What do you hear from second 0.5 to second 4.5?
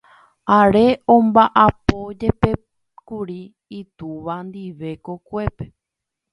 Are omba'apojepékuri itúva